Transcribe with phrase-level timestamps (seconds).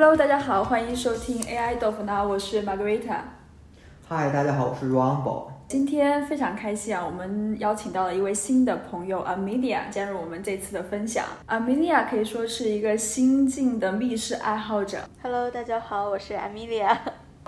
[0.00, 3.16] Hello，大家好，欢迎收听 AI 豆腐脑，我是 Margarita。
[4.08, 5.48] 嗨，大家好，我是 Rumble。
[5.66, 11.24] 今天非常开心啊，我们邀请到了一位新的朋友 Amelia 加入我们这次的分享。
[11.48, 14.98] Amelia 可以说是一个新晋的密室爱好者。
[15.20, 16.96] Hello，大家好，我是 Amelia。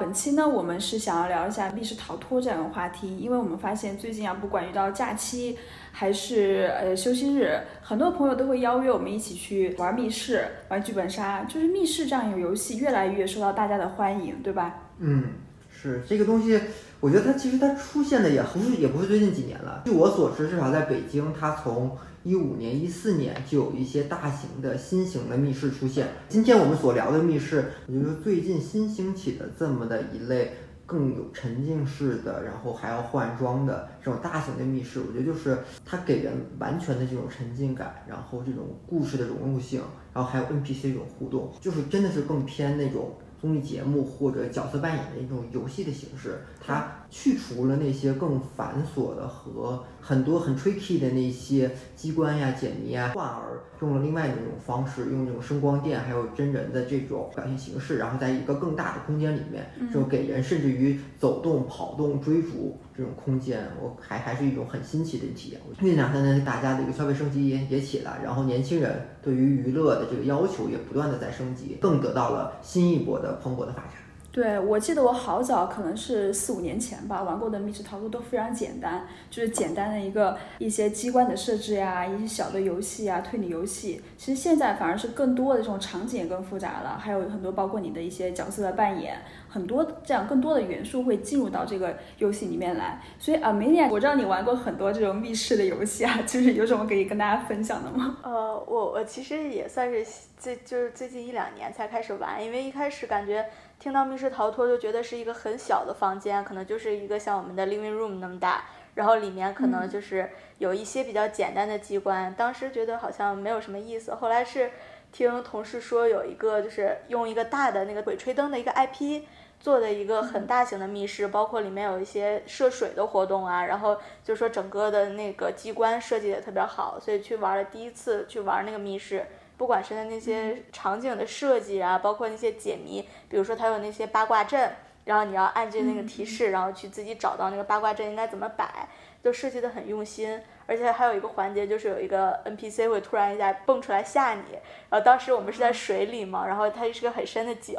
[0.01, 5.59] 本期呢，我们是想要聊一下密室逃脱这样的话题，因为我们发现最近啊，不管遇到假期
[5.93, 14.75] 还是呃休息日，很多朋友都会邀约我们一起去玩密室、玩剧本杀，就是密室这样一个游戏越来越受到大家的欢迎，对吧？
[15.01, 15.25] 嗯，
[15.71, 16.59] 是这个东西，
[17.01, 19.83] 我觉得它其实它出现的也不是也不是最近几年了。
[19.85, 26.09] 据我所知，至少在北京，它从一五年、一四年就有一些大型的新型的密室出现。
[26.29, 30.53] 今天我们所聊的密室，也就是最近新兴起的这么的一类。
[30.87, 39.81] 更有沉浸式的，然后还要换装的这种大型的密室，我觉得就是它给人完全的这种沉浸感，然后这种故事的融入性，
[40.13, 46.41] 然后还有 NPC 这种互动，就是真的是更偏那种综艺节目或者角色扮演的一种游戏的形式。
[46.61, 65.61] 它去除了那些更繁琐的和很多很 tricky 的那些机关呀、解谜啊，换而用了另外的一种方式，用这种声光电还有真人的这种表现形式，然后在一个更大的空间里面，这种给人甚至于走动、跑动、追逐这种空间，我还还是一种很新奇的体验。
[65.81, 73.95] 那两三年大家的一个消费升级也也起来，然后年轻人对于娱乐的这个要求也不断的在升级，更得到了新一波的蓬勃的发展。
[74.33, 84.01] 对，我记得我好早，可能是四五年前吧，玩过的密室逃脱都非常简单，就是简单的一个一些机关的设置呀，一些小的游戏啊，推理游戏。
[84.17, 89.17] 其实现在反而是更多的这种场景也更复杂了，还有很多包括你的一些角色的扮演，
[89.49, 93.03] 很多这样更多的元素会进入到这个游戏里面来。
[93.19, 98.19] 所以啊，明年我知道你玩过很多这种密室的游戏啊， 就是有什么可以跟大家分享的吗？
[98.23, 100.07] 呃，我我其实也算是
[100.39, 103.45] 最就是最近一两年才开始玩，因为一开始感觉。
[103.81, 112.35] 听到密室逃脱就觉得是一个很小的房间，可能就是一个像我们的 living room 那么大，然后里面可能就是有一些比较简单的机关。
[112.35, 114.71] 当时觉得好像没有什么意思，后来是
[115.11, 119.23] 听同事说有一个就是用一个大的那个鬼吹灯的一个 IP
[119.59, 129.25] 做的一个很大型的密室，包括里面有一些涉水的活动啊，然后就说整个的那个机关设计的特别好，所以去玩了第一次去玩那个密室。
[129.61, 134.73] 不管是在那些场景的设计啊，包括那些解谜，比如说它有那些八卦阵，
[135.05, 138.89] 然后你要按着那个提示，然后去自己找到那个八卦阵应该怎么摆，
[139.23, 140.41] 都设计的很用心。
[140.67, 144.59] 而且还有一个环节，就是有一个 NPC 会突然一下蹦出来吓你。
[144.89, 147.77] 然后当时我们是在水里嘛，然后它是个很深的井，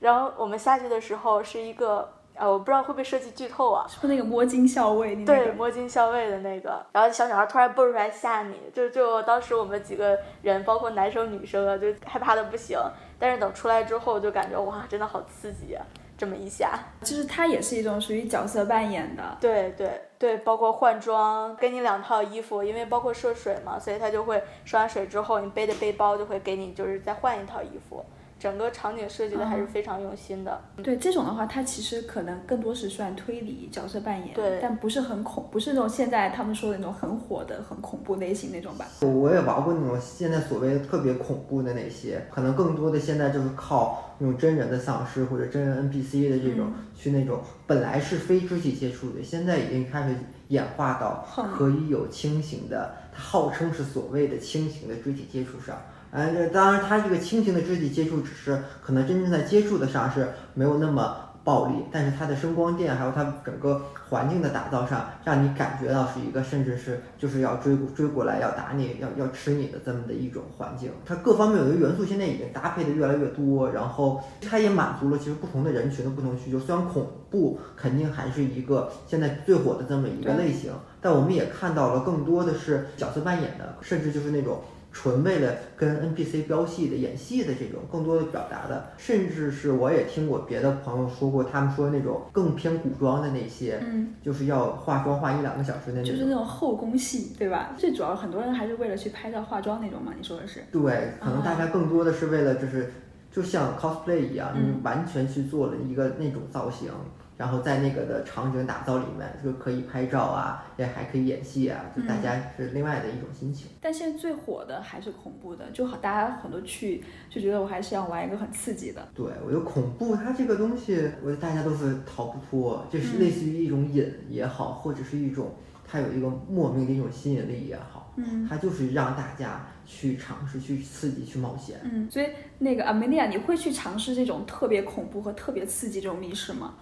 [0.00, 2.12] 然后我们下去的时候是一个。
[2.36, 3.86] 呃，我不知道会不会涉及剧透啊？
[3.88, 5.14] 是不是那个摸金校尉？
[5.14, 6.84] 那个、对，摸金校尉的那个。
[6.92, 12.78] 然后小女孩突然蹦出来吓你，就就当时我们几个人，包括男生女生啊，就害怕的不行。
[13.18, 15.86] 但是等出来之后，就感觉哇，真的好刺激啊！
[16.16, 19.36] 这么一下，就是它也是一种属于角色扮演的。
[19.40, 28.04] 对对对，包括换装，给你两套衣服，因为包括涉水嘛，所以他就会涉完水之后，你背的背包就会给你，就是再换一套衣服。
[28.44, 30.60] 整个场景设计的还是非常用心的。
[30.76, 38.86] 嗯、对这种的话，它其实可能更多是算推理角色扮演，对，但不是很恐，不是那种现在他们说的那种很火的、很恐怖类型那种吧。
[39.00, 50.14] 我也玩过那种现在所谓特别恐怖的那些，可能更多的现在就是靠那种真人的丧尸或者真人 NPC 的这种、嗯、去那种本来是非肢体接触的，现在已经开始
[50.48, 51.26] 演化到
[51.56, 55.80] 可以有清醒的，它号称是所谓的清醒的肢体接触上。
[56.14, 70.88] 呃，当然，它这个轻型的肢体接触只是可能真正在接触的上是没有那么暴力，但是它的声光电还有它整个环境的打造上，让你感觉到是一个甚至是就是要追追过来要打你要要吃你的这么的一种环境。
[71.04, 76.60] 它各方面有的元素现在已经搭配的越来越多，然后它也满足了其实不同的人群的不同需求。
[76.60, 80.70] 虽然恐怖肯定还是一个现在最火的这么一个类型，
[81.00, 84.60] 但我们也看到了更多的是角色扮演的，甚至就是那种。
[84.94, 97.74] 纯为了跟 NPC 飙戏的演戏的这种更多的表达的，甚至是我也听过别的朋友说过，他们说那种更偏古装的那些，嗯，就是要化妆化一两个小时的那种，就是那种后宫戏，对吧？
[97.76, 100.60] 最主要很多人还是为了去拍照化妆那种嘛，你说的是？
[100.70, 102.92] 对，可能大家更多的是为了就是，
[103.32, 106.88] 就像 cosplay 一样，嗯你完全去做了一个那种造型。
[107.36, 113.68] 然后在那个的场景打造里面，就可以拍照啊，也还可以演戏啊，就大家是另外的一种心情。
[113.80, 119.08] 但现在最火的还是恐怖的，就好，大家很多去就觉得我还是想玩一个很刺激的。
[119.14, 125.54] 对，我觉得恐怖它这个东西，我觉得大家都是逃不脱，就是类似于一种瘾也好，或者是一种
[125.86, 131.80] 它有一个莫名的一种吸引力也好，嗯它就是让大家去尝试、去刺激、去冒险。
[131.82, 132.26] 嗯，所以
[132.58, 136.74] 那个 Amelia，你会去尝试这种特别恐怖和特别刺激这种密室吗？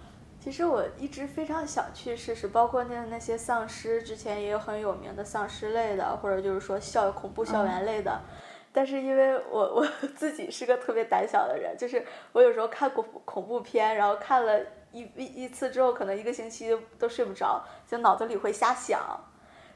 [0.43, 8.21] 其实我一直非常想去试试，包括那那些丧尸，之前也有很有名的丧尸类的，或者就是说校恐怖校园类的。
[8.73, 9.87] 但是因为我我
[10.17, 14.59] 自己是个特别胆小的人，就是我有时候看恐恐怖片，然后看了
[14.91, 18.99] 一一一次之后，可能一个星期都都睡不着，就脑子里会瞎想。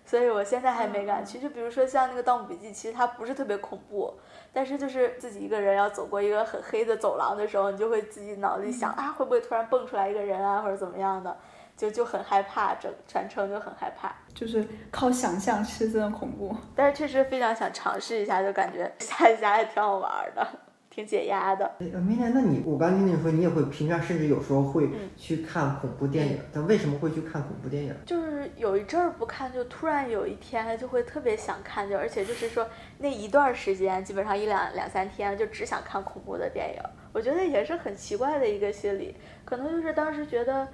[0.05, 1.39] 所以我现在还没敢去。
[1.39, 4.15] 就比如说像那个《盗墓笔记》，其实它不是特别恐怖，
[4.57, 11.37] 但是就是自己一个人要走过一个很黑的走廊的时候，你就会自己脑子里想啊，会不会突然蹦出来一个人啊，或者怎么样的，
[11.77, 14.11] 就就很害怕，整全程就很害怕。
[14.35, 16.57] 就是靠想象，其实真的恐怖。
[16.75, 20.49] 但是确实非常想尝试一下，就感觉下一家也挺好玩的，
[20.97, 21.71] 挺解压的。
[21.79, 27.95] 哎，明年，那你我刚听你说，你也会平常甚至有时候会嗯去看恐怖电影，但为什么会去看恐怖电影？
[28.07, 32.67] 就是有一阵儿不看，就突然有一天就会特别想看，就而且就是说
[32.97, 36.83] 那一段时间，基本上一两两三天就只想看恐怖的电影。
[37.13, 39.15] 我觉得也是很奇怪的一个心理，
[39.45, 40.67] 可能就是当时觉得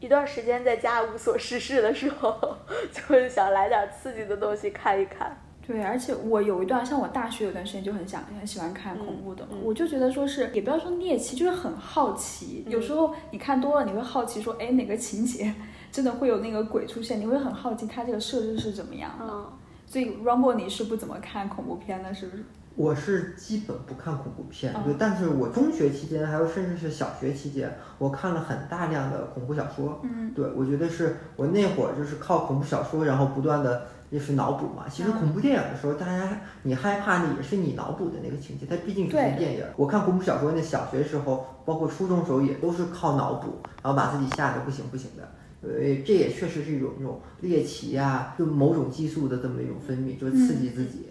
[0.00, 2.36] 一段时间在家无所事事的时候，
[2.90, 5.40] 就会想来点刺激的东西看一看。
[5.66, 12.62] 对，而且我有一段，像我大学有段时间就很想很喜欢看恐怖的，嗯嗯我就觉得说是也不要说猎奇，就是很好奇。
[12.66, 15.52] 嗯有时候你看多了，你会好奇说，哎，哪个情节
[15.90, 17.20] 真的会有那个鬼出现？
[17.20, 19.26] 你会很好奇它这个设置是怎么样的。
[19.28, 19.46] 嗯，
[19.86, 22.44] 所以 Rumble 你是不怎么看恐怖片的，是不是？
[22.76, 29.98] 我是基本不看恐怖片，嗯对，但是我中学期间，还有甚至是小学期间，我看了很大量的恐怖小说。
[30.02, 34.86] 嗯，对，我觉得是我那会儿就是靠恐怖小说，然后不断的就是脑补嘛。
[34.88, 39.64] 其实嗯恐怖电影的时候，大家你害怕的也是你脑补的那个情节，它毕竟只是对电影。
[39.76, 45.28] 我看恐怖小说，那小学时候，包括初中时候也都是靠脑补，然后把自己吓得不行不行的。
[45.62, 45.70] 呃，
[46.06, 51.08] 这也确实是一种那种猎奇呀、就某种激素的这么一种分泌，就是刺激自己。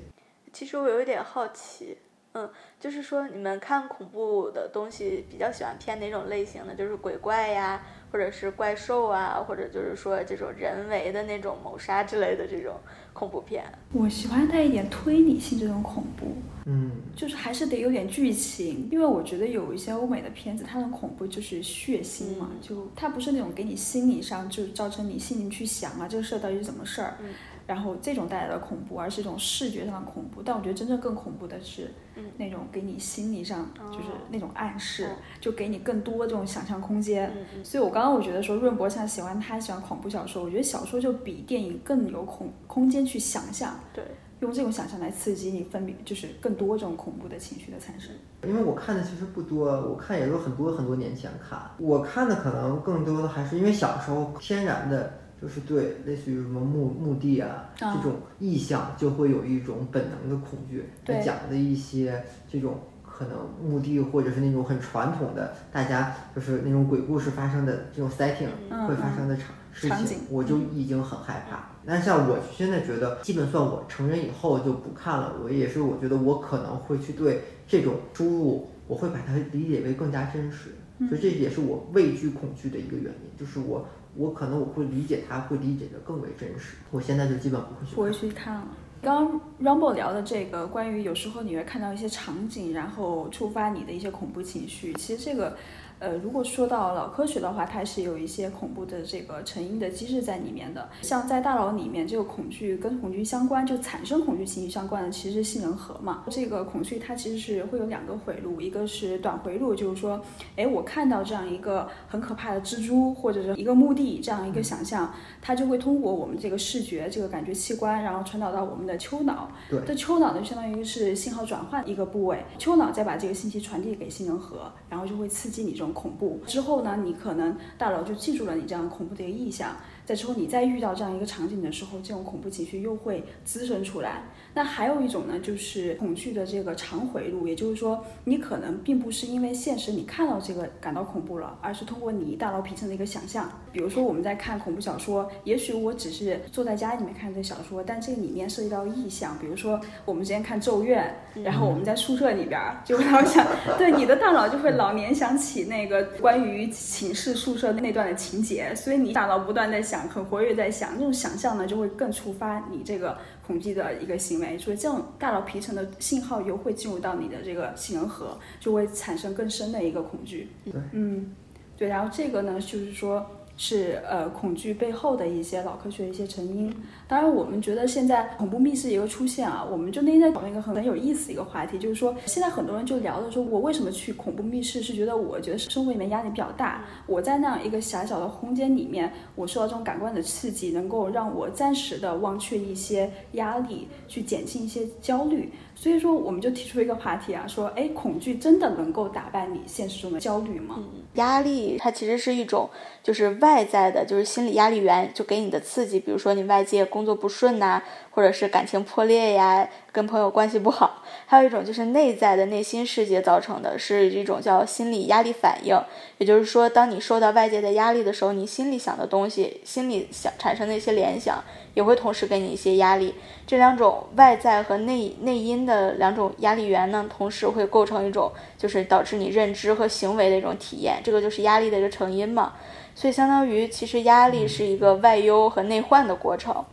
[0.53, 1.97] 其实我有一点好奇，
[2.33, 2.49] 嗯，
[2.79, 6.75] 就是说你们看恐怖的东西比较喜欢偏哪种类型的？
[6.75, 7.81] 就是鬼怪呀，
[8.15, 12.75] 或者是怪兽啊，或者就是说这种人为的那种谋杀之类的这种
[13.11, 13.65] 恐怖片。
[13.91, 22.57] 我喜欢带一点推理性这种恐怖，嗯，就是还是得有点剧情，因为我觉得有一些欧美的片子，它的恐怖就是血腥嘛，嗯。
[22.61, 27.33] 就它不是那种给你心理上就造成你心里去想啊，这个事儿到底是怎么事儿，嗯
[27.67, 30.41] 然后这种带来的恐怖，而是一种视觉上的恐怖。
[30.43, 35.09] 但我觉得真正更恐怖的是，嗯那种给你心理上就是哦那种暗示，哦
[35.41, 37.31] 就给你更多这种想象空间。
[37.63, 44.03] 所以我刚刚我觉得说润博像喜欢他喜欢恐怖小说，我觉得小说就比电影更有空空间去想象，对，
[44.41, 48.11] 用这种想象来刺激你分泌就是更多这种恐怖的情绪的产生。
[48.43, 51.59] 因为我看的其实不多，我看也都很多很多年前看。
[51.79, 55.11] 我看的可能更多的还是因为小时候天然的，
[55.41, 60.85] 就是对类似于什么墓墓地啊啊这种意象，就会有一种本能的恐惧。
[61.05, 71.69] 它对讲的一些这种可能墓地或者是那种很传统的，大家就是那种鬼故事发生的这种 setting 嗯会发生的场事场景情，我就已经很害怕。
[71.85, 75.35] 但像我现在觉得，基本算我成人以后就不看了。
[75.43, 80.71] 我也是，我觉得我可能会去对这种输入，我会把它理解为更加真实。
[81.09, 86.75] 所以这也是我畏惧恐惧的一个原因，就是我我可能我会理解他，会理解的更为真实。
[86.91, 88.11] 我现在就基本不会去不会。
[88.13, 88.67] 去看了。
[89.01, 94.93] 刚刚 Rumble 聊的这个关于有时候你会看到一些场景，然后触发你的一些恐怖情绪。
[94.93, 95.55] 其实这个，
[95.99, 100.89] 呃，如果说到脑科学的话，它是有一些恐怖的这个成因的机制在里面的。
[101.01, 106.23] 像在大脑里面，这个恐惧跟恐惧相关，就产生恐惧情绪相关的，其实是杏仁核嘛。
[106.29, 110.21] 这个恐惧它其实是会有两个回路，一个是短回路，就是说，
[110.55, 119.49] 哎，我看到这样一个很可怕的蜘蛛或者是一个墓地这样一个想象，它就会通过我们这个视觉这个感觉器官，然后传导到我们的丘脑。
[119.69, 126.39] 对这丘脑呢，相当于是信号转换一个部位，丘脑再把这个信息传递给杏仁核，然后就会刺激你这种恐怖。
[126.45, 129.75] 之后呢，你可能大脑就记住了你这样恐怖的一个意象。
[130.05, 134.23] 在之后你再遇到这样一个场景的时候，这种恐怖情绪又会滋生出来。
[134.55, 143.51] 那还有一种呢，就是恐惧的这个长回路，也就是说，你可能并不是因为现实你看到这个感到恐怖了，而是通过你大脑皮层的一个想象。
[143.73, 153.45] 比如说我们在看恐怖小说，也许我只是坐在家里面看这小说，但这里面涉及到意象，比如说我们之前看《咒怨》，然后我们在宿舍里边儿就会老想，
[153.77, 170.49] 对你的大脑就会老联想起那个关于寝室宿舍那段的情节，所以你大脑不断在想，很活跃在想，这种想象呢就会更触发你这个恐惧的一个行为，所以这种大脑皮层的信号又会进入到你的这个杏仁核，就会产生更深的一个恐惧。
[170.63, 171.35] 对，嗯，
[171.77, 173.25] 对，然后这个呢就是说。
[173.57, 176.73] 是呃恐惧背后的一些脑科学的一些成因。
[177.07, 195.51] 当然，我们觉得现在恐怖密室一个出现啊，我们就那天在讨论一个很很有意思的一个话题，就是说现在很多人就聊的说，我为什么去恐怖密室，是觉得我觉得生活里面压力比较大，我在那样一个狭小的空间里面，我受到这种感官的刺激，能够让我暂时的忘却一些压力，去减轻一些焦虑。
[195.77, 200.79] 所以说，我们就提出一个话题啊，说，哎，恐惧真的能够打败你现实中的焦虑吗？
[201.15, 202.69] 压力它其实是一种，
[203.03, 215.79] 就是外在的，就是心理压力源，就给你的刺激，比如说你外界工作不顺呐，或者是感情破裂呀，跟朋友关系不好，还有一种就是内在的内心世界造成的，是一种叫心理压力反应。
[216.17, 221.43] 也就是说，当你受到外界的压力的时候，你心里想的东西，心里想产生的一些联想。
[221.73, 223.13] 也会同时给你一些压力，
[223.45, 232.53] 这两种外在和内内因的两种压力源呢，同时会构成一种，就是导致你认知和行为的一种体验，这个就是压力的一个成因嘛。
[232.95, 236.63] 所以相当于，其实压力是一个外忧和内患的过程。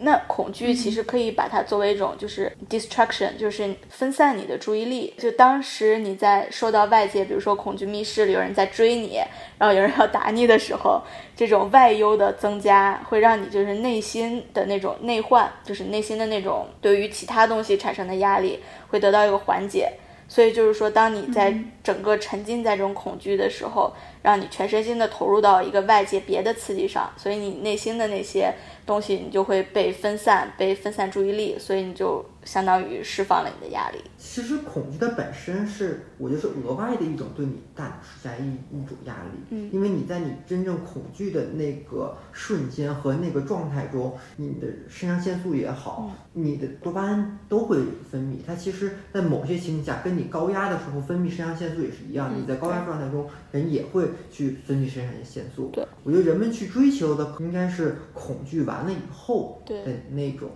[0.00, 5.12] 那恐惧其实可以把它作为一种，就是 distraction，就是分散你的注意力。
[5.18, 9.20] 就当时你在受到外界，比如说恐惧密室里有人在追你，
[9.58, 11.02] 然后有人要打你的时候，
[11.34, 19.92] 这种外忧的增加会让你就是内心的那种内患，就是内心的那种对于其他东西产生的压力会得到一个缓解。
[20.30, 21.52] 所以就是说，当你在
[21.82, 23.90] 整个沉浸在这种恐惧的时候，
[24.22, 28.54] 让你全身心的投入到一个外界别的刺激上，所以你内心的那些。
[28.88, 33.98] 东西你就会被分散，被分散注意力，所以你就相当于释放了你的压力。
[34.16, 39.38] 其实恐惧的本身是，我觉得是额外的一种对你大脑施加一一种压力。
[39.50, 47.76] 嗯，因为你在你真正恐惧的那个瞬间和那个状态中，你的肾上腺素也好，你的多巴胺都会
[48.10, 48.38] 分泌。
[48.46, 52.32] 它其实，在某些情况下，跟你高压的时候分泌肾上腺素也是一样。
[52.34, 55.68] 你在高压状态中，人也会去分泌肾上腺素。
[55.74, 59.74] 对，我觉得人们去追求的应该是恐惧完了以后的
[60.10, 60.48] 那种。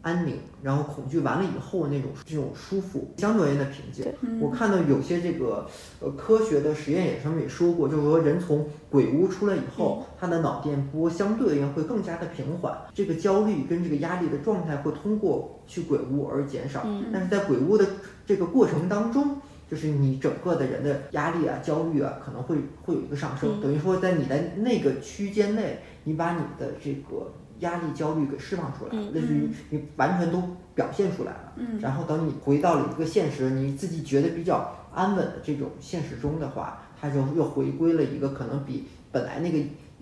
[0.00, 4.06] 安宁，然后恐惧完了以后那种这种舒服，相对而言的平静。
[4.40, 5.66] 我看到有些这个
[6.00, 16.86] 呃科学的实验也上面也说过，就是说人从鬼屋出来以后，他的脑电波相对而言会更加的平缓，这个焦虑跟这个压力的状态会通过去鬼屋而减少。
[17.12, 17.84] 但是在鬼屋的
[18.24, 19.36] 这个过程当中，
[19.68, 27.32] 就是你整个的人的压力啊、焦虑啊可能会会有一个上升，等于说在你的那个区间内，你把你的这个。
[27.60, 30.42] 压力、焦虑给释放出来了，类似于你完全都
[30.74, 31.52] 表现出来了。
[31.56, 39.58] 嗯，然后等你回到了一个现实，你自己觉得比较安稳的这种现实中的话，它就又回归了一个可能比本来那个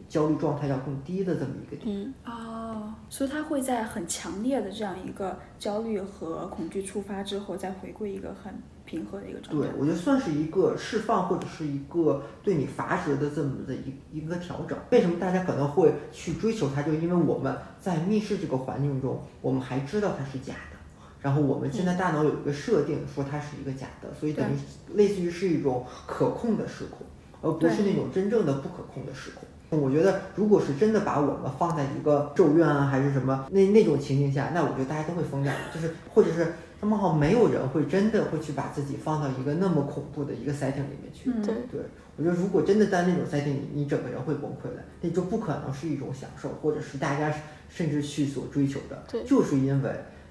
[0.09, 2.15] 焦虑状态要更低的这么一个点。
[2.25, 8.55] 哦，所以它会在很强烈的这样一个焦虑和恐惧触发之后，再回归一个很。
[8.87, 14.79] 平和的一个状态，对我觉得算是一个释放或者是一个对你阀值的这么的一一个调整。
[14.91, 16.83] 为什么大家可能会去追求它？
[16.83, 20.79] 就因为我们在密室这个环境中，我们还知道它是假的，
[21.21, 24.55] 然后我们现在大脑有一个设定说它是一个假的，所以等于
[24.95, 27.05] 类似于是一种可控的失控，
[27.43, 29.47] 而不是那种真正的不可控的失控。
[29.69, 36.55] 我觉得，如果是真的把我们放在一个咒怨啊还是什么那那种情境下，那我觉得大家都会疯掉，就是或者是。
[36.81, 41.31] 他们好，没有人会真的会去把自己放到一个那么恐怖的一个 setting 里面去。
[41.43, 41.81] 对，对
[42.17, 47.35] 我觉得如果真的在那种 setting 里，你整个人会崩溃的，那就不可能是一种享受，或者是大家
[47.69, 49.03] 甚至去所追求的。
[49.11, 49.91] 对，就是因为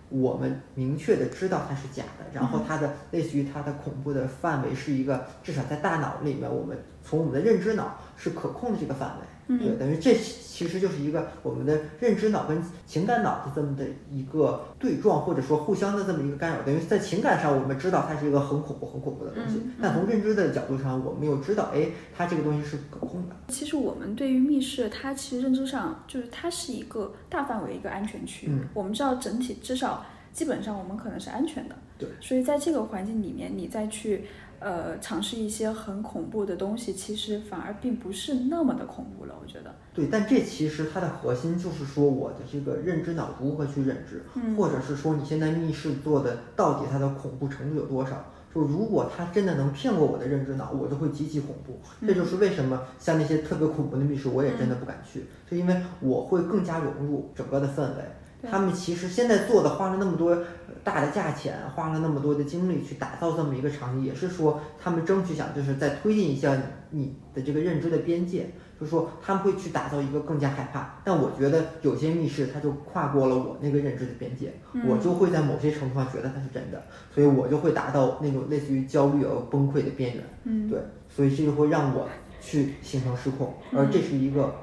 [0.10, 9.26] 我们明确的知道它是假的，然后它的类似于它的恐怖的范围是一个至少在大脑里面，我们从我们的认知脑是可控的这个范围。
[9.48, 16.62] 对，等于这其实就是一个我们的认知脑跟情感脑的这么的一个对撞，或者说互相的这么一个干扰。
[16.64, 23.36] 等于在情感上，我们知道它是一个很恐怖、很恐怖的东西，但从认知的角度上，我们又知道，哎，它这个东西是可控的。
[23.50, 28.48] 其实我们对于密室，它其实认知上就是它是一个大范围一个安全区。
[28.50, 31.76] 嗯，我们知道整体至少基本上我们可能是安全的。
[31.98, 34.24] 对，所以在这个环境里面，你再去。
[34.60, 39.74] 呃，尝试一些很恐怖的东西，其实反而并不是那么的恐怖了，我觉得。
[39.94, 44.24] 对，但这其实它的核心就是说，我的这个认知脑如何去认知，
[44.58, 48.26] 或者是说你现在密室做的到底它的恐怖程度有多少？
[48.54, 51.78] 就如果它真的能骗过我的认知脑，我就会极其恐怖。
[52.08, 58.04] 这就是为什么像那些特别恐怖的密室，我也真的不敢去，就因为我会更加融入整个的氛围。
[58.50, 60.38] 他们其实现在做的花了那么多
[60.84, 66.56] 大的价钱，花了那么多的精力去打造这么一个场景，也是说他们争取想就是再推进一下
[66.92, 68.50] 你的这个认知的边界，
[68.80, 71.00] 就是说他们会去打造一个更加害怕。
[71.04, 74.54] 但我觉得有些密室它就跨过了我那个认知的边界，
[74.88, 76.84] 我就会在某些程度上觉得它是真的，
[77.14, 80.24] 所以我就会达到那种类似于焦虑而崩溃的边缘。
[80.44, 82.08] 嗯，对，所以这就会让我
[82.40, 84.54] 去形成失控，而这是一个。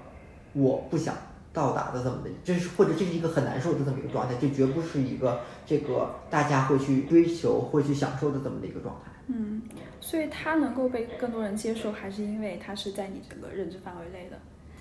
[0.55, 1.15] 我不想
[1.53, 9.13] 到达的这么的，这是或者这是一个很难受的这么一个状态，这绝不是一个这个大家会去追求、会去享受的这么的一个状态。
[9.27, 9.63] 嗯，
[10.01, 14.37] 所以它能够被更多人接受，还是因为它是在你整个认知范围内的。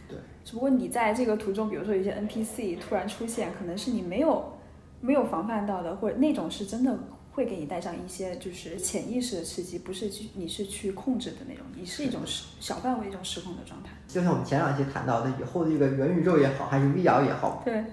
[0.07, 4.53] 对，只不过你在这个途中，比如说有些 NPC 突然出现，可能是你没有
[4.99, 6.97] 没有防范到的，或者那种是真的
[7.31, 13.89] 会给你带上一些就是潜意识的刺激，不是去你是去控制的那种，你是一种失小范围一种失控的状态。
[14.07, 17.83] 就像我们前两期谈到的，以后的这个元宇宙也好，还是 VR 也好，对，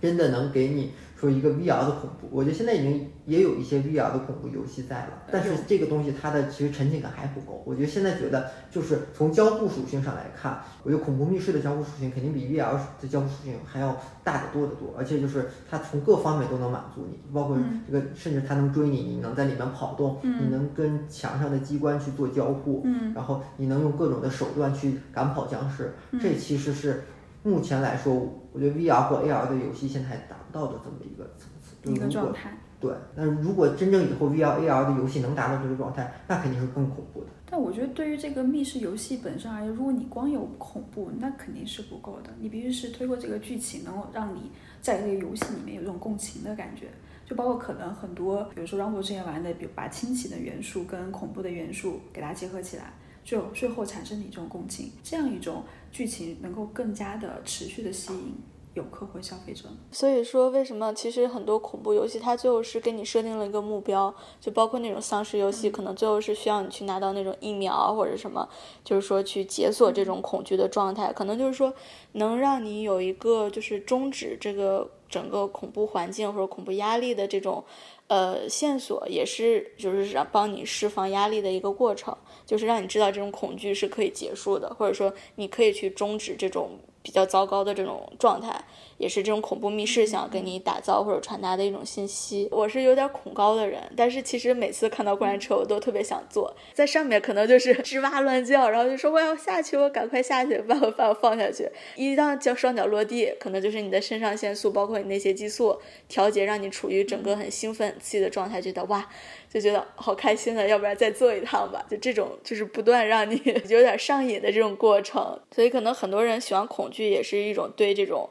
[0.00, 0.92] 真的能给你
[1.24, 2.28] 说一个 VR 的恐怖。
[2.30, 7.62] 我觉得现在已经也有一些 VR 的恐怖游戏在了，但是这个东西它的其实沉浸感还不够。
[7.66, 27.04] 我觉得现在觉得就是从交互属性上来看，我觉得恐怖密室的交互属性肯定比 VR 的交互属性还要大得多得多，而且就是它从各方面都能满足你，包括嗯这个甚至它能追你，你能在里面跑动，你能跟墙上的机关去做交互，嗯然后你能用各种的手段去赶跑僵尸，这其实是
[27.44, 28.12] 目前来说，
[28.52, 31.76] 我觉得 VR 或 AR 的游戏现在还达不到的这么一个层次。
[31.84, 32.50] 就一个状态。
[32.80, 37.26] 对，那如果真正以后 VR、AR 的游戏能达到这个状态，那肯定是更恐怖的。
[37.48, 42.30] 但我觉得对于这个密室游戏本身而言，如果你光有恐怖，那肯定是不够的。
[42.40, 44.50] 你必须是通过这个剧情，能够让你
[44.82, 46.88] 在这个游戏里面有一种共情的感觉。
[47.26, 52.92] 就包括可能很多，比如说 Rumble 之前玩的，比如把亲情的元素跟恐怖的元素给它结合起来，
[53.24, 55.62] 最后最后产生你这种共情，这样一种
[55.94, 58.34] 剧情能够更加的持续的吸引
[58.74, 59.68] 游客或消费者。
[59.92, 68.48] 所以说，为什么其实很多恐怖游戏它最后是给你设定了一个目标，就包括那种丧尸游戏，可能最后是需要你去拿到那种疫苗或者什么，
[68.82, 71.72] 就是说去解锁这种恐惧的状态，可能就是说
[72.14, 77.64] 能让你有一个就是终止这个整个恐怖环境或者恐怖压力的这种
[78.08, 88.64] 呃线索，也是就是让帮你释放压力的一个过程，就是让你知道这种恐惧是可以结束的，或者说你可以去终止这种比较糟糕的这种状态。
[88.98, 92.48] 也是这种恐怖密室想给你打造或者传达的一种信息。
[92.50, 101.68] 我是有点恐高的人，但是其实每次看到过山车，我都特别想坐在上面，可能就是 吱哇乱叫，然后就说我要下去，我赶快下去，把我把我放下去。
[101.96, 109.08] 一到脚双脚落地，可能就是你的肾上腺素，包括你那些激素调节，让你处于整个很兴奋、很刺激的状态，觉得哇，
[109.52, 111.84] 就觉得好开心的，要不然再坐一趟吧。
[111.90, 115.38] 就这种就是不断让你 有点上瘾的这种过程。
[115.54, 118.28] 所以可能很多人喜欢恐惧，也是一种对这种。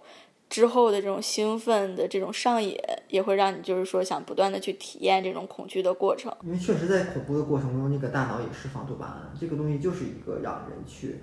[0.54, 2.78] 之后的这种兴奋的这种上瘾，
[3.10, 6.32] 也会让你就是说想不断的去体验这种恐惧的过程。
[6.44, 11.16] 因为确实在恐怖的过程中，那个大脑也释放多巴胺，这个东西就是一个让人去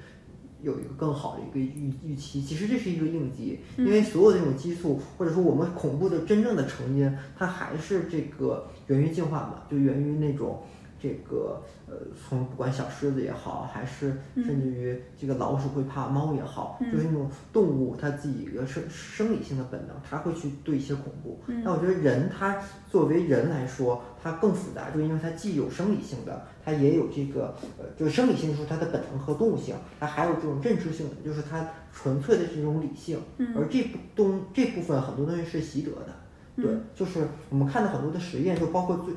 [0.61, 2.43] 有一个更好的一个预预期。
[2.43, 10.61] 其实这是一个应激，因为所有的这种激素，或者说我们恐怖的真正的成因，它还是这个源于进化嘛，就源于那种。
[11.01, 21.41] 这个呃，从不管小狮子也好，还是甚至于这个老鼠会怕猫也好，就是那种动物它自己一个生生理性的本能，它会去对一些恐怖。
[21.65, 33.19] 但我觉得人他作为人来说，它更复杂，就因为它既有生理性的，它也有这个呃，就是生理性说它的本能和动物性，它还有这种认知性的，就是它纯粹的这种理性。
[33.57, 36.15] 而这部东这部分很多东西是习得的，
[36.57, 39.15] 对，就是我们看到很多的实验，就包括最。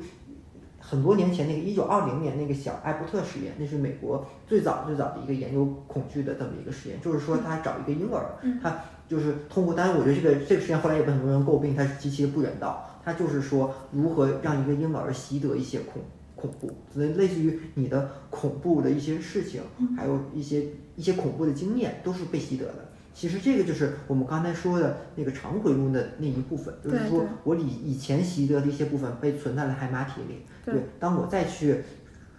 [0.86, 12.90] 很多年前那个一九二零年那个小艾伯特实验，那是美国最早最早的一个研究恐惧的这么一个实验，就是说他找一个婴儿，他就是通过，当然我觉得这个这个实验后来也被很多人诟病，它是极其的不人道。
[13.02, 16.02] 他就是说如何让一个婴儿习得一些恐
[16.36, 19.62] 恐怖，类似于你的恐怖的一些事情，
[19.96, 20.66] 还有一些
[20.96, 22.88] 一些恐怖的经验都是被习得的。
[23.14, 30.42] 其实这个就是我们刚才说的那个长回路的那一部分，就是说我以以前习得的一些部分被存在了海马体里。
[30.64, 31.82] 对，当我再去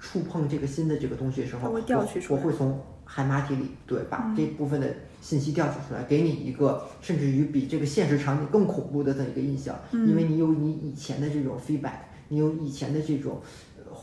[0.01, 1.81] 触碰这个新的这个东西的时候，我
[2.29, 13.39] 我会从海马体里对把这部分的信息调取出来，给你一个甚至于比这个现实场景更恐怖的这么一个印象，因为你有你以前的这种 feedback，你有以前的这种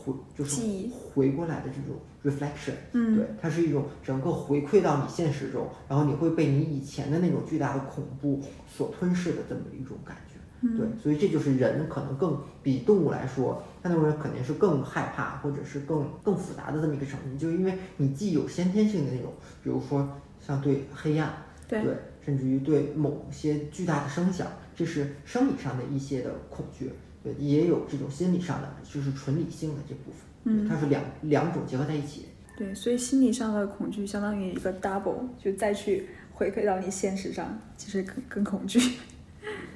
[0.03, 0.61] 回就是
[0.91, 10.33] 回过来的这种 reflection，嗯，对，它是一种整个回馈到你现实中，然后你会被你以前的那种巨大的恐怖所吞噬的这么一种感觉。
[10.77, 20.07] 对，所以这就是人可能更比动物来说，那种人肯定是更害怕或者是更更复杂的这么一个成因，就是因为你既有先天性的那种，比如说
[20.39, 21.33] 像对黑暗，
[21.67, 21.83] 对，
[22.21, 26.89] 甚至于对某些巨大的声响，这是生理上的一些的恐惧，
[27.23, 32.25] 对，也有这种心理上的，就是纯理性的这部分，嗯，它是两两种结合在一起。
[32.57, 38.79] 对，所以心理上的恐惧相当于一个 double，就再去回馈到你现实上，其实更更恐惧。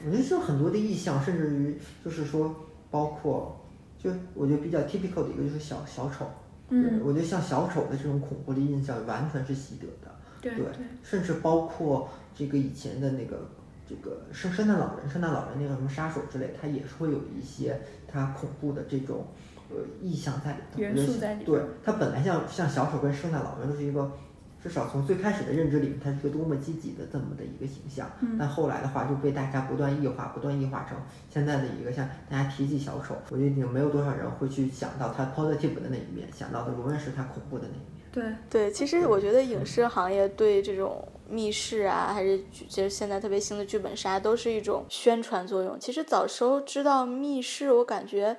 [0.06, 2.56] 我觉得就很多的意象，甚至于就是说，
[2.92, 3.60] 包括
[3.98, 6.30] 就我觉得比较 typical 的一个就是小小丑，
[6.70, 10.66] 嗯，我觉得像小丑的这种恐怖的印象完全是习得的，对对，
[11.02, 13.50] 甚至包括这个以前的那个
[13.88, 19.26] 这个圣圣诞老人、圣诞老人那个什么杀手之类，它也是会有一些它恐怖的这种
[19.70, 20.80] 呃意象在里头。
[20.80, 24.12] 元素在里头对，它本来像像小丑跟圣诞老人都是一个。
[24.60, 30.98] 至少从最开始的认知里面，它是一个多么积极的这么的一个形象，但后来的话就被大家不断异化，不断异化成
[31.30, 37.88] 现在的一个像大家提起小丑，我觉得已经没有多少人会去想到他 positive 的那一面，想到的永远是他恐怖的那一面。
[38.12, 45.80] 对对，其实我觉得影视行业对这种密室啊，还是就是现在特别新的剧本杀，都是一种宣传作用。
[45.80, 48.36] 其实早时候知道密室，我感觉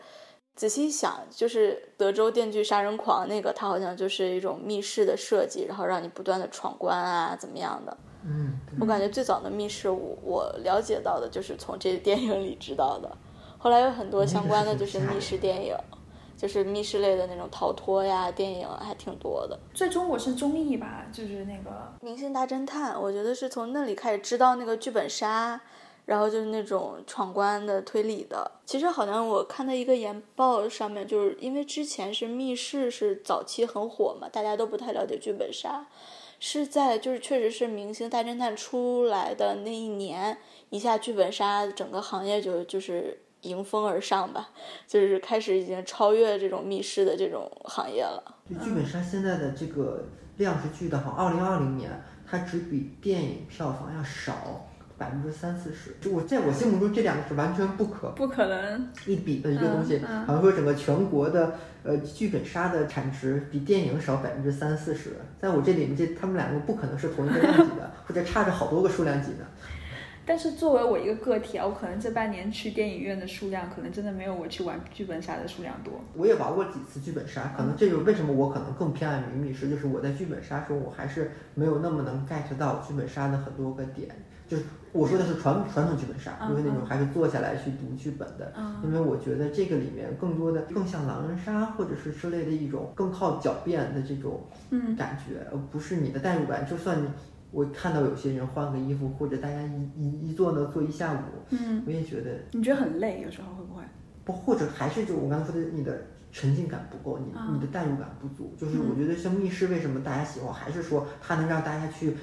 [0.55, 7.97] 仔细想，就是德州电锯杀人狂那个，它好像就是一种密室的设计，然后让你不断的闯关啊，怎么样的。
[8.25, 13.17] 嗯，我感觉最早的密室，我我了解到的就是从这个电影里知道的。
[13.59, 15.77] 后来有很多相关的就是密室电影，
[16.39, 19.59] 就是密室类的那种逃脱呀，电影还挺多的。
[19.75, 21.71] 最终我是综艺吧，就是那个
[22.01, 25.61] 《明星大侦探》，我觉得是从那里开始知道那个剧本杀，
[26.07, 28.49] 然后就是那种闯关的推理的。
[28.65, 35.89] 其实好像我看到一个研报上面，就是因为之前是密室是早期很火嘛，大家都不太了解剧本杀，
[36.39, 40.39] 是在就是确实是《明星大侦探》出来的那一年，
[40.71, 44.49] 一下剧本杀整个行业就就是迎风而上吧，
[44.87, 48.23] 就是开始已经超越这种密室的这种行业了。
[48.49, 51.91] 就剧本杀现在的这个量是巨大，好像二零二零年
[52.27, 55.97] 它只比电影票房要少百分之三四十。
[56.01, 59.97] 就我在我心目中，这两个是完全不可不可能，一比的一个东西。
[59.99, 69.47] 嗯嗯好像说整个全国的呃剧本杀的产值比电影少百分之三四十，在我这里面，这他们两个不可能是同一个量级的， 或者差着好多个数量级的。
[70.29, 75.95] 但是作为我一个个体啊，我可能这半年去电影院的数量，可能真的没有我去玩剧本杀的数量多。
[76.15, 84.11] 我也玩过几次剧本杀，可能这就是为什么我可能更偏爱于密室，就是我在剧本杀中我还是没有那么能 get 到剧本杀的很多个点。
[84.47, 96.67] 就是我说的是传传统剧本杀，嗯就是那种还是坐下来去读剧本的，因为我觉得这个里面更多的更像狼人杀或者是之类的一种更靠狡辩的这种嗯感觉，而不是你的代入感。
[96.67, 97.09] 就算你
[97.51, 101.19] 我看到有些人换个衣服，或者大家一一一坐呢坐一下午，
[101.51, 103.83] 嗯，我也觉得你觉得很累，有时候会不会？
[104.25, 105.99] 不，或者还是就我刚才说的，你的
[106.31, 108.55] 沉浸感不够，你啊你的代入感不足。
[108.59, 112.15] 就是我觉得像密室，为什么大家喜欢，还是说它能让大家去，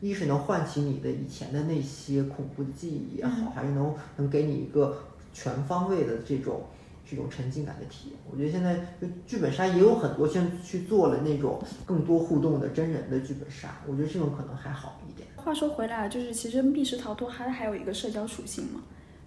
[0.00, 4.98] 一是能唤起你的以前的那些恐怖的记忆也好，还是能能给你一个
[5.32, 6.62] 全方位的这种
[7.08, 8.18] 这种沉浸感的体验。
[8.30, 15.28] 我觉得现在就剧本杀也有很多像去做了那种更多互动的真人的剧本杀，我觉得这种可能还好一点。
[15.36, 18.82] 话说回来，就是其实密室逃脱它还有一个社交属性嘛，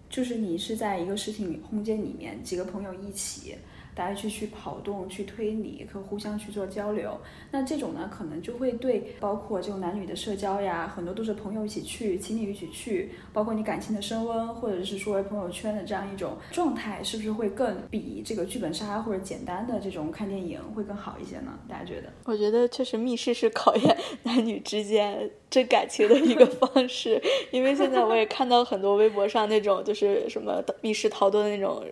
[0.10, 3.56] 就是你是在一个实体空间里面，几个朋友一起，
[3.98, 7.20] 大家去去跑动、去推理，可互相去做交流。
[7.50, 21.58] 那这种呢，可能就会对包括这种男女的社交呀，很多都是朋友一起去、情侣一起去，包括你感情的升温，或者是说朋友圈的这样一种状态，是不是会更比这个剧本杀或者简单的这种看电影会更好一些呢？
[21.68, 22.14] 大家觉得？
[22.26, 27.20] 我觉得确实密室是考验 男女之间真感情的一个方式，
[27.52, 31.84] 因为现在我也看到很多微博上那种就是什么密室逃脱的那种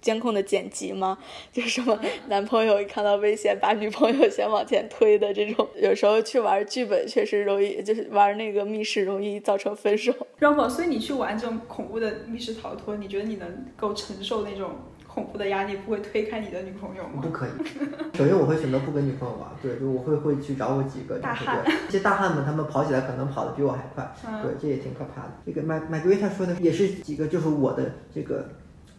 [0.00, 1.18] 监控的剪辑嘛，
[1.52, 10.12] 就是什么男朋友一看到危险把女朋友先往前推的这种，有时候去玩剧本确实容易，就是玩那个密室容易造成分手。
[10.38, 14.70] 让我，所以你去玩这种恐怖的密室逃脱，你觉得你能够承受那种
[15.06, 17.20] 恐怖的压力，不会推开你的女朋友吗？
[17.20, 17.50] 不可以。
[18.14, 25.32] 首先我会选择不跟女朋友玩，对，就我会会去找我几个大汉这些大汉们，他们跑起来可能跑得比我还快，嗯对，这也挺可怕的。
[25.44, 28.48] 这个麦麦格瑞他说的也是几个，就是我的这个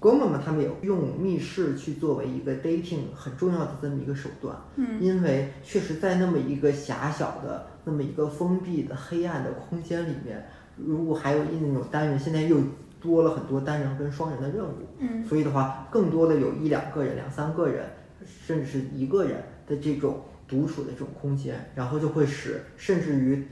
[0.01, 10.43] 哥们们，他们也用密室去作为一个 dating 很重要的这么一个手段，嗯，因为确实在那么一个狭小的、那么一个封闭的黑暗的空间里面，
[10.75, 12.57] 如果还有那种单人，现在又
[12.99, 17.85] 多了很多单人跟双人的任务，嗯，所以的话，更多的有一两个人、两三个人，
[18.25, 23.47] 甚至是一个人的这种独处的这种空间，然后就会使甚至于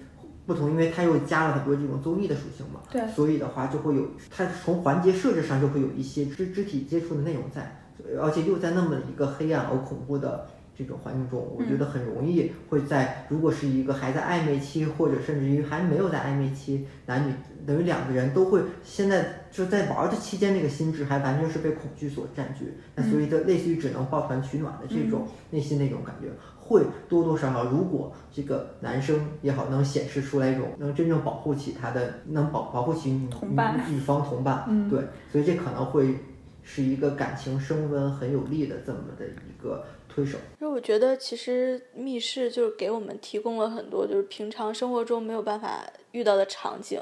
[0.49, 7.79] 不同，因为它又加了很多这种综艺的属性嘛，对，所以的话就会有它从环节设置上就会有一些肢肢体接触的内容在，
[8.19, 10.47] 而且又在那么一个黑暗而恐怖的。
[10.77, 17.33] 这种环境中，我觉得很容易会在，如果是一个还在暧昧期，或者甚至于还没有在暧昧期，男女
[17.67, 36.15] 等于两个人都会现在就在玩的期间，那个心智还完全是被恐惧所占据，那所以的类似于只能抱团取暖的这种内心那种感觉，会多多少少，如果这个男生也好，能显示出来一种能真正保护起他的，能保保护起女同伴女女方同伴，嗯对，所以这可能会
[36.63, 40.37] 是一个感情升温很有力的这么的一个推手。
[40.61, 47.01] 因为我觉得其实密室就是给我们提供了很多就是平常生活中没有办法遇到的场景。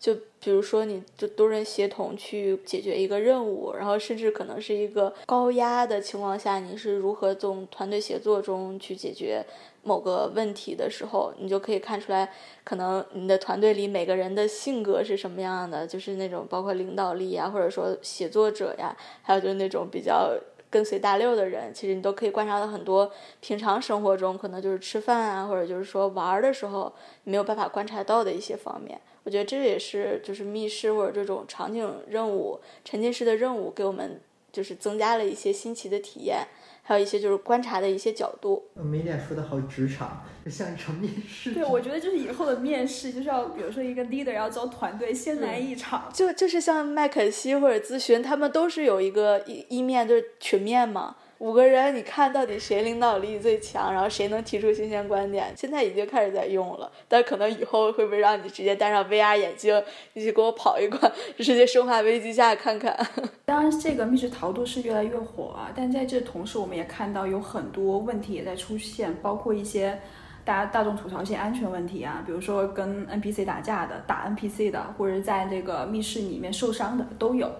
[0.00, 9.44] 就比如说，你就多人协同去解决一个任务，然后甚至可能是一个高压的情况下，你是如何从团队协作中去解决
[9.82, 12.32] 某个问题的时候，你就可以看出来，
[12.64, 20.34] 可能你的团队里每个人的性格是什么样的，就是那种包括领导力呀，或者说写作者呀，还有就是那种比较
[20.70, 26.90] 跟随大流的人，其实你都可以观察到很多平常生活中可能就是吃饭啊，或者就是说玩的时候
[27.24, 28.98] 没有办法观察到的一些方面。
[29.24, 36.38] 我觉得这也是就是密室或者这种场景任务、沉浸式的任务给我们就是增加了一些新奇的体验，
[36.82, 38.64] 还有一些就是观察的一些角度。
[38.74, 41.52] 没脸说的好职场，就像一场面试。
[41.52, 46.10] 对，我觉得就是以后的面试就是要，比如说一个 leader 要招团队，先来一场。
[46.12, 51.16] 就就是像麦肯锡或者咨询，他们都是有一个一一面就是群面嘛。
[51.40, 55.50] 五个人，你看到底谁领导力最强，然后谁能提出新鲜观点？
[55.56, 62.94] 现在已经开始在用了，但可能以后会不会让你直接戴上 VR 眼镜，一起给我跑一关，直接生化危机下看看？
[63.46, 69.98] 当然，这个密室逃脱是越来越火啊，但在这同时，我们也看到有很多问题也在出现，包括一些
[70.44, 77.50] 大家大众吐槽一些安全问题啊，比如说跟 NPC 打架的、打 NPC 的，或者在这个密室里面受伤的都有。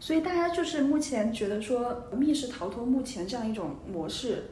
[0.00, 4.44] 所以大家就是目前觉得说密室逃脱目前这样一种模式，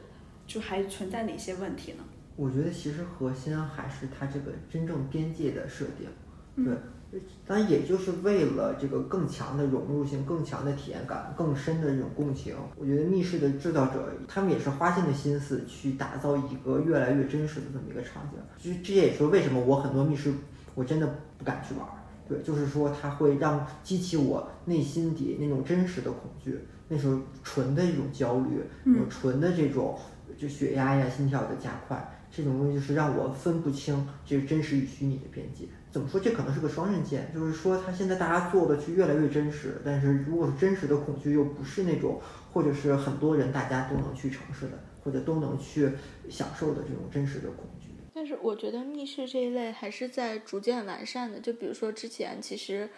[0.45, 2.03] 就还存在哪些问题呢？
[2.35, 12.53] 我觉得其实核心还是它这个真正边界的设定，对，当然也就是为了这个更强的融入性、更强的体验感、更深的这种共情。
[12.75, 18.37] 我觉得密室的制造者他们也是花尽了心思去打造一个越来越真实的这么一个场景。
[18.57, 20.31] 其实这也是为什么我很多密室
[20.75, 21.07] 我真的
[21.39, 21.87] 不敢去玩。
[22.27, 29.97] 对，就是说它会让激起我内心底那种真实的恐惧，那时候纯的一种焦虑，嗯，纯的这种
[30.37, 35.65] 就血压呀、心跳的加快，这种东西就是让我分不清这是真实与虚拟的边界。
[35.89, 36.19] 怎么说？
[36.19, 45.89] 这可能是个双刃剑，就是说它现在大家做的去越来越真实，但是如果是真实的恐惧，又不是那种或者是很多人大家都能去尝试的，或者都能去
[46.29, 47.87] 享受的这种真实的恐惧。
[48.19, 51.39] 但是我觉得密室这一类还是在逐渐完善的。
[51.39, 52.89] 就比如说之前其实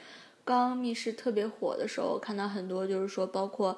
[0.46, 3.78] 刚密室特别火的时候，看到很多就是说包括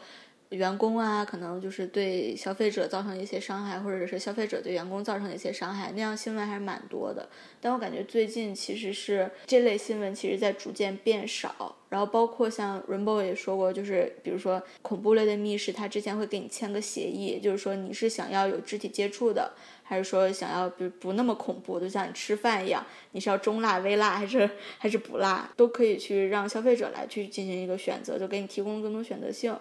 [0.49, 7.27] 员工啊，可能就是对消费者造成一些伤害，或者是消费者对员工造成一些伤害，那样新闻还是蛮多的。
[7.60, 11.75] 但我感觉最近其实是这类新闻其实在逐渐变少。
[11.89, 19.51] 然后包括像 Rainbow 也说过，就是比如说恐怖类的密室，他之前会给你签个协议，就是说你是想要有肢体接触的。
[19.91, 29.54] 还是说想要不不那么恐怖，就像你吃饭一样，你是要中辣、微辣还是还是不辣，都可以去让消费者来去进行一个选择，就给你提供更多选择性。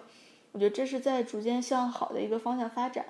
[0.53, 3.05] 我觉得这是在逐渐向好的一个方向发展，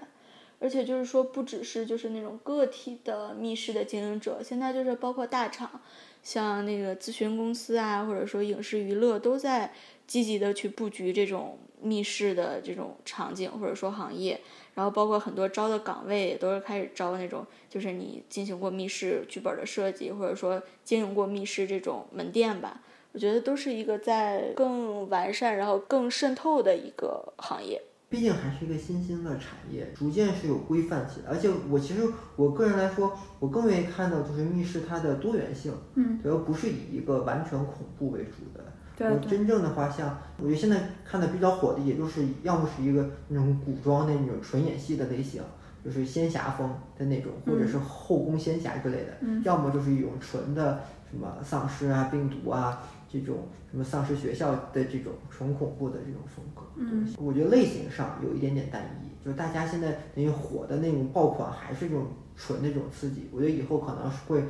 [0.58, 5.80] 而且就是说不只是就是那种个体的密室的经营者，现在就是包括大厂，
[6.24, 9.72] 像那个咨询公司啊，或者说影视娱乐都在
[10.08, 14.42] 积极的去布局这种密室的这种场景或者说行业。
[14.74, 22.82] 然后包括很多招的岗位也都是开始招那种，就是你进行过密室剧本的设计，或者说经营过密室这种门店吧。
[23.14, 27.82] 我觉得都是一个在更完善，然后更渗透的一个行业。
[28.10, 31.30] 毕竟还是一个新兴的产业，逐渐是有规范起来。
[31.30, 32.02] 而且我其实
[32.36, 38.64] 我个人来说，我更愿意看到就是密室它的多元性，嗯，而不是以一个完全恐怖为主的。
[39.10, 45.42] 我真正的话，像我觉得现在看的比较火的，也就是要么是一个那种古装的那种纯演戏的类型，
[45.84, 49.12] 就是仙侠风的那种，或者是后宫仙侠之类的；
[49.44, 56.62] 要么就是一种纯的什么丧尸啊、病毒啊这种什么丧尸学校的这种纯恐怖的这种风格。
[56.76, 63.30] 嗯，我觉得类型上有一点点单一，就是大家现在等于火的那种爆款还是这种纯的这种刺激。
[63.32, 64.44] 我觉得以后可能是会。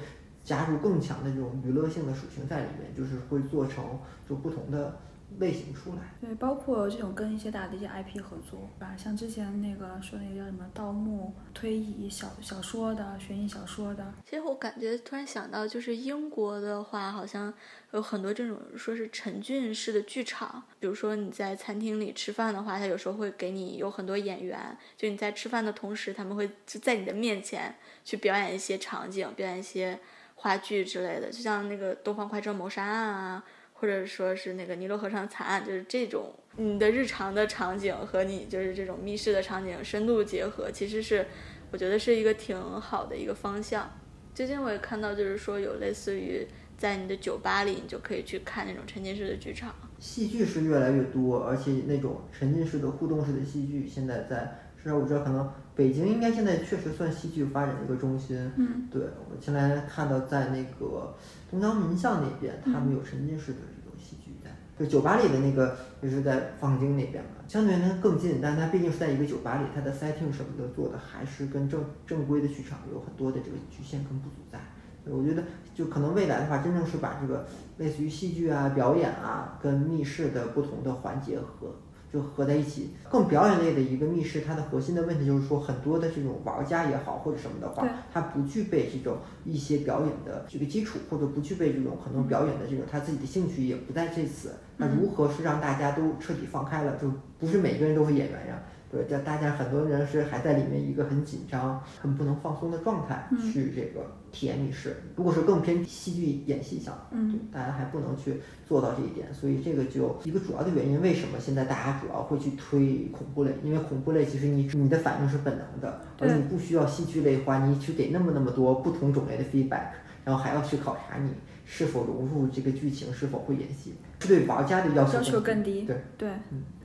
[0.44, 4.98] 加入更强的这种娱乐性的属性在里面，就是会做成就不同的
[5.40, 5.98] 类型出来。
[6.20, 8.96] 对，包括这种跟一些大的一些 IP 合作，吧？
[8.98, 14.14] 像之前那个说那个叫什么盗墓、推理小小说的、悬疑小说的。
[14.26, 17.54] 其实我感觉突然想到，就是英国的话，好像
[17.92, 20.64] 有很多这种说是沉浸式的剧场。
[20.80, 30.00] 比如说你在餐厅里吃饭的话，他有时候会给你有很多演员，就你在吃饭的同时，他们会就在你的面前去表演一些场景，表演一些。
[30.42, 41.28] 话剧之类的，就像那个《东方快车谋杀案》啊，或者说是那个《尼罗河上惨案》，就是这种你的日常的场景和你就是这种密室的场景深度结合，其实是
[41.70, 43.88] 我觉得是一个挺好的一个方向。
[44.34, 49.76] 最近我也看到，就是说有类似于在你的酒吧里，你就可以去看那种沉浸式的剧场。
[50.00, 58.38] 戏剧是越来越多，而且那种沉浸式的互动式的戏剧，现在在至少我知道，可能北京应该现在确实算戏剧发展的一个中心。
[58.58, 61.16] 嗯，对我前来看到在那个
[61.50, 74.60] 东江民巷那边，他们有沉浸式的这种戏剧在，就酒吧里的那个就是在放京那边嘛，相对它更近，但它毕竟是在一个酒吧里，它的 setting 什么的做的还是跟正正规的剧场有很多的这个局限跟不足在。
[75.06, 81.74] 我觉得就可能未来的话，真正是把这个类似于戏剧啊、表演啊，跟密室的不同的环节合
[82.12, 82.92] 就合在一起。
[83.10, 94.52] 更表演类的一个密室，它的核心的问题就是说，很多的这种玩家也好或者什么的话，他不具备这种一些表演的这个基础，或者不具备这种可能表演的这种他自己的兴趣也不在这次。
[94.78, 96.96] 那如何是让大家都彻底放开了？
[96.96, 98.62] 就不是每个人都是演员呀。
[98.92, 105.02] 对，叫大家很多人是还在里面一个很紧张、很不能放松的状态去这个体验密室。
[105.16, 111.02] 如果是更偏戏剧演戏向，嗯，大家还不能去做到这一点，所以这个就一个主要的原因。
[111.02, 113.52] 为什么现在大家主要会去推恐怖类？
[113.64, 119.92] 因为恐怖类其实你你的反应是本能的，而你不需要戏剧类的话，你去给那么那么多不同种类的 feedback，
[120.24, 121.30] 然后还要去考察你
[121.66, 123.94] 是否融入这个剧情，是否会演戏。
[124.20, 126.30] 对玩家的要求要求更低，对对，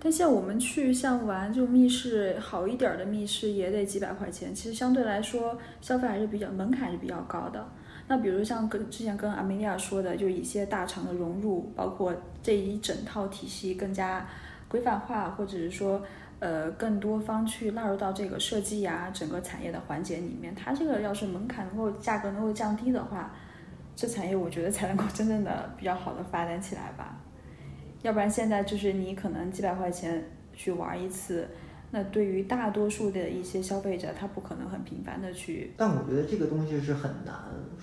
[0.00, 7.68] 但像我们去像玩这种密室好一点的密室也得几百块钱，其实相对来说消费还是比较门槛是比较高的。
[8.08, 14.26] 那比如像跟之前跟阿梅利亚说的，就一些大厂的融入，包括这一整套体系更加
[14.66, 16.00] 规范化，或者是说
[16.38, 23.32] 呃更多方去纳入到这个设计呀整个产业的环节里面，它这个要是门槛能够价格能够降低的话，
[23.94, 27.16] 这产业我觉得才能够真正的比较好的发展起来吧。
[28.02, 30.22] 要不然现在就是你可能几百块钱
[30.52, 31.48] 去玩一次，
[31.96, 35.72] 那对于大多数的一些消费者，他不可能很频繁的去。
[35.78, 37.34] 但我觉得这个东西是很难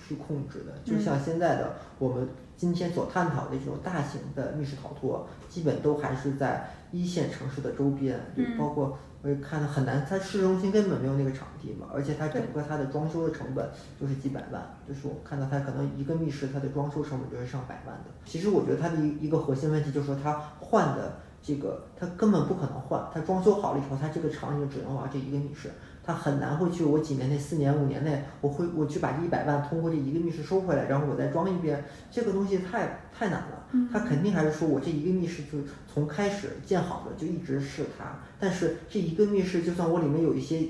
[0.06, 8.96] 去控制的，就像现在的我们今天所探讨的这种大型的密室逃脱，基本都还是在一线城市的周边，就包括。
[9.24, 13.66] 我也看到很难，它市中心根本没有那个场地嘛，而且它整个它的装修的成本
[13.98, 18.10] 就是几百万，就是我看到它可能一个密室它的装修成本就是上百万的。
[18.26, 25.70] 其实我觉得它的一一个核心问题就是说它换的这个他根本不可能换，他装修好了以后，他这个场景只能玩这一个密室。
[26.06, 33.64] 他很难会去，我几年内、四年、五年内，我会我去把这一百万通过这一个密室收回来，然后我再装一遍，这个东西太太难了。
[33.90, 35.58] 他肯定还是说我这一个密室就
[35.92, 40.68] 从开始建好的就一直是它，但是这一个密室就算我里面有一些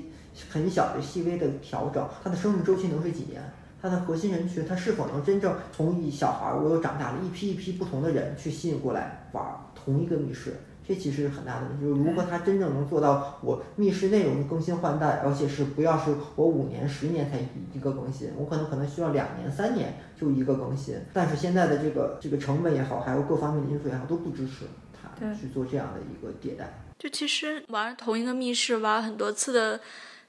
[0.49, 3.41] 很小的细微的调整，它的生命周期能是几年？
[3.81, 9.45] 它的核心人群，它是否能真正从一小孩我又长大了，一批一批不同的人去吸引过来玩
[9.85, 10.55] 同一个密室？
[10.87, 17.39] 这其实是很大的问题，就是如何他真正能做到我密室内容更新换代，而且是不要是我五年、十年才
[17.73, 20.95] 一个更新，我可能可能需要两年、三年就一个更新。
[21.11, 24.65] 但是现在的这个这个成本也好，还有各方面的因素也好，都不支持
[25.01, 26.71] 他去做这样的一个迭代。
[26.99, 29.79] 就其实玩同一个密室玩很多次的。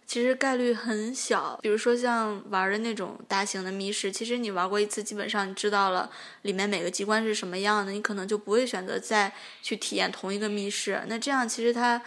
[0.07, 6.09] 其实概率很小，比如说像玩的那种大型的密室，其实你玩过一次，基本上你知道了
[6.43, 11.03] 里面每个机关是什么样的，你可能就不会选择再去体验同一个密室。
[11.09, 12.01] 那这样其实它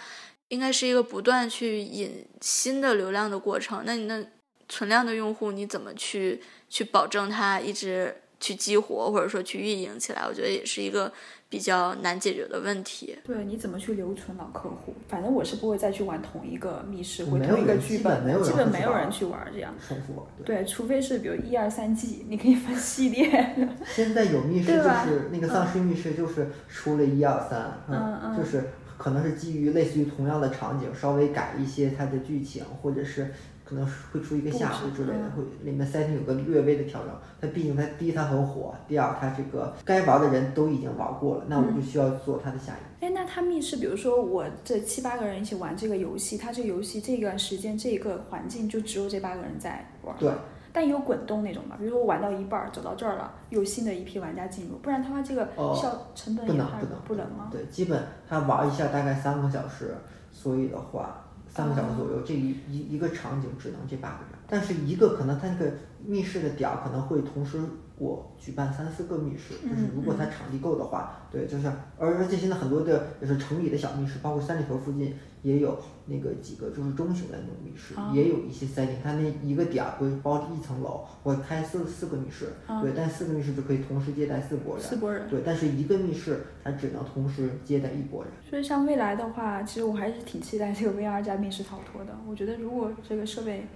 [0.48, 3.84] 应该是一个不断去引新的流量的过程。
[3.86, 4.26] 那你那
[4.70, 10.24] 存量的用户，你怎么去去保证它一直去激活，或者说去运营起来？
[10.28, 11.12] 我觉得也是一个。
[11.52, 13.18] 比较难解决的问题。
[13.24, 14.94] 对，你怎么去留存老客户？
[15.08, 19.74] 反正我是不会再去玩同一个密室或同一个剧本，基本没有人去玩这样。
[19.88, 23.56] 重复对，除非是比如一二三季，你可以分系列。
[23.84, 33.34] 现在有密室就是那个丧尸密室，就是出了一二三，嗯嗯，就是可能是基于类似于同样的场景，稍微改一些它的剧情，或者是。
[33.70, 37.12] 可能会出一个下部之类的，会里面 setting 有个略微的调整。
[37.40, 43.06] 它毕竟它第一它很火，第二它这个该玩的人都已经玩过了，那我们就需要做它的下一。
[43.06, 50.16] 哎，那它密室，比如说我这七八个人一起玩这个游戏，它这个游戏这段时间这个环境就只有这八个人在玩。
[50.18, 50.32] 对。
[50.74, 51.76] 但也有滚动那种嘛？
[51.78, 57.50] 比如说我玩到一半走到这儿了，有新的一批玩家进入，不然的话这个效成本也不能不能不能吗？
[57.52, 59.96] 对，基本他玩一下大概三个小时，
[60.32, 61.26] 所以的话。
[61.60, 65.74] 三个小时左右，这一一一个场景只能这八个人，但是一个可能他那个
[66.06, 67.60] 密室的点儿可能会同时。
[68.00, 88.32] 我举办三四个密室，就是如果它场地够的话，对，就是而而且现在很多的就是城里的小密室，包括三里屯附近也有那个几个就是中型的那种密室，也有一些塞进它那一个点儿会包一层楼，我开四四个密室，对，但四个密室就可以同时接待四拨人，四拨人，对，但是一个密室它只能同时接待一拨人。
[88.50, 92.18] 所以像未来的话，其实我还是挺期待这个 VR 加密室逃脱的。
[92.26, 93.68] 我觉得如果这个设备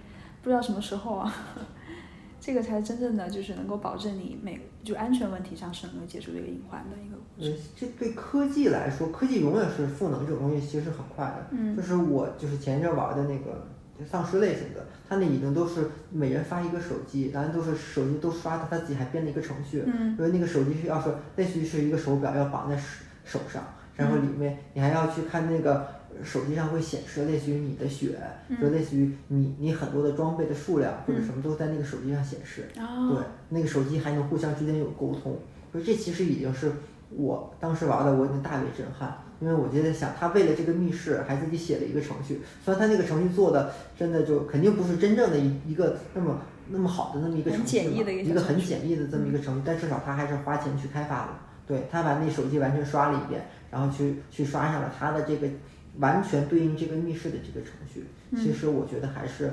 [0.41, 1.35] 不知道什么时候啊。
[2.45, 7.15] 这个才是真正的就是能够保证你每就安全问题上是能够解除这个隐患的一个。
[7.39, 11.47] 呃，这对科技来说，科技永远是赋能这种东西，其实是很快的。
[11.51, 13.65] 嗯就是我就是前一阵玩的那个
[14.05, 22.83] 丧尸类型的，它那已经都是每人发一个手机，然后都是手机都刷的，他自己还编了一个程序，嗯因为那个手机是要是类似于是一个手表要绑在手
[23.23, 23.63] 手上，
[23.95, 25.87] 然后里面你还要去看那个
[26.23, 28.19] 手机上会显示类似于你的血，
[28.61, 32.67] 就类似于你你很多的装备的数量或者什么都在那个手机上显示。
[32.75, 35.37] 对哦，，那个手机还能互相之间有沟通，
[35.71, 36.71] 所以这其实已经是
[37.09, 39.17] 我当时玩的，我已经大为震撼。
[39.39, 46.39] 因为我就在想，他为了这个密室还自己写了一个程序，虽然他那个程序做的真的就肯定不是真正的一一个那么
[46.69, 51.29] 那么好的那么一个程序嘛，简易的一个很简易的这么一个程序，但至少他还是花钱去开发的。
[51.65, 55.47] 对他把那手机完全刷了一遍，然后去去刷上了他的这个
[55.99, 58.05] 完全对应这个密室的这个程序。
[58.35, 59.51] 其实我觉得还是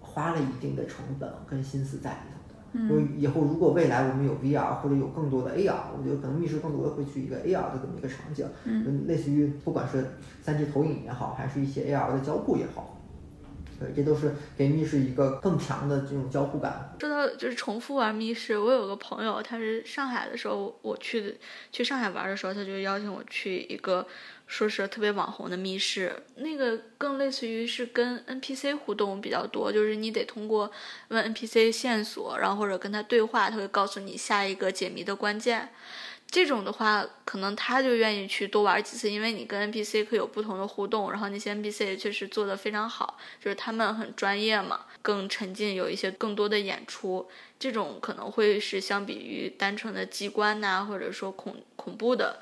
[0.00, 2.88] 花了一定的成本跟心思在里头的。
[2.88, 10.06] 就以后如果未来我们有 VR 或者有更多的 AR，我觉得可能密室更多的会去一个 AR 的这么一个场景，嗯，类似于不管是
[10.44, 12.98] 3D 投影也好，还是一些 AR 的交互也好，
[13.80, 16.94] 对，这都是给密室一个更强的这种交互感。
[17.00, 21.34] 说到就是重复玩密室，我有个朋友，他是上海的时候，我去的
[21.72, 24.06] 去上海玩的时候，他就邀请我去一个
[24.48, 30.72] 说是特别网红的密室，那个更类似于是跟 NPC 互动比较多，就是你得通过
[31.08, 35.68] 问 NPC 线索，然后或者跟他对话，他会告诉你下一个解谜的关键。
[36.30, 47.28] 这种的话，可能他就愿意去多玩几次，因为你跟 NPC 可以有不同的互动，然后那些 NPC 也确实做得非常好，就是他们很专业嘛，更沉浸，有一些更多的演出。
[47.58, 52.40] 这种可能会是相比于单纯的机关呐、或者说恐恐怖的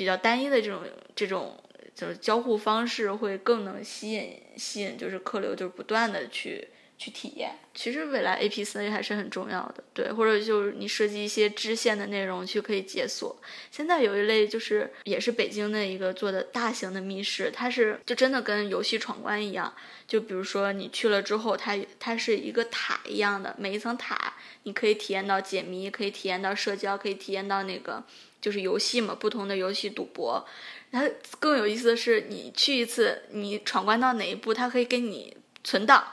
[0.00, 0.80] 比较单一的这种
[1.14, 1.62] 这种
[1.94, 6.66] 就是交互方式，会更能吸引吸引就是客流，就是不断的去
[7.00, 7.56] 去体验。
[7.72, 13.34] 其实未来 A P C 还是很重要的，对，或者就是你设计一些支线的内容去可以解锁。
[13.70, 19.74] 现在有一类就是也是北京的一个做的大型的密室，它是就真的跟游戏闯关一样，
[20.06, 24.34] 就比如说你去了之后，它它是一个塔一样的，每一层塔
[24.64, 28.04] 你可以体验到解谜，可以体验到社交，可以体验到那个
[28.42, 30.46] 就是游戏嘛，不同的游戏赌博。
[30.90, 36.04] 然后更有意思的是，你去一次，你闯关到哪一步，它可以给你存档，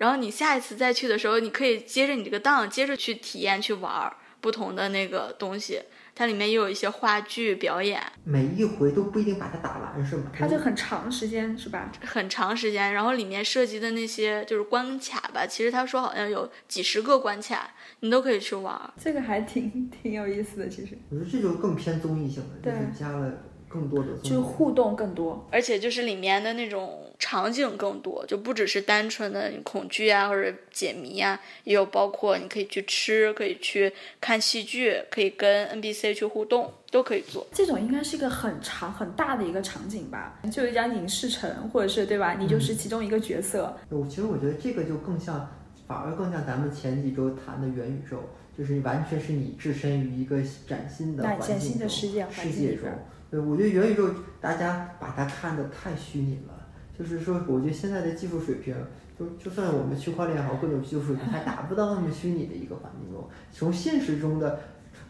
[0.00, 5.78] 然后你下一次再去的时候，你可以接着你这个档，接着去体验去玩儿不同的那个东西。
[6.14, 10.30] 它里面也有一些话剧表演，每一回都不一定把它打完，是吗？
[10.34, 11.92] 它就很长时间是吧？
[12.02, 17.70] 很长时间，然后里面涉及的那些就是关卡吧，其实他说好像有几十个关卡，
[18.00, 18.90] 你都可以去玩儿。
[18.98, 23.32] 这个还挺挺有意思的，其实我觉得这就更偏综艺性了，就对是加了
[23.70, 25.46] 更多的就是互动更多。
[25.52, 37.46] 而且就是里面的那种场景更多，就不只是单纯的恐惧啊或者解谜啊，也有包括你可以去吃，可以去看戏剧，可以跟 NBC 去互动，都可以做。
[37.52, 42.34] 这种应该是一个很长很大的一个场景吧，就一张影视城，或者是对吧？
[42.34, 43.72] 你就是其中一个角色。
[43.88, 45.48] 我其实我觉得这个就更像，
[45.86, 48.18] 反而更像咱们前几周谈的元宇宙，
[48.58, 52.98] 就是完全是你置身于一个崭新的环境崭新的中世界环世界中境里边。
[53.30, 54.08] 对，我觉得元宇宙
[54.40, 56.66] 大家把它看得太虚拟了，
[56.98, 58.74] 就是说，我觉得现在的技术水平，
[59.18, 64.58] 就就算我们区块链也好，各种技术水平还达不到那么虚拟的一个环境中，从现实中的